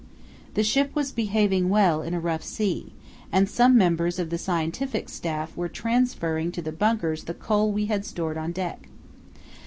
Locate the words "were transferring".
5.55-6.51